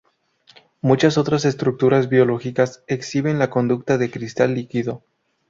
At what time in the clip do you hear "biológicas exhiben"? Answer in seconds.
2.09-3.37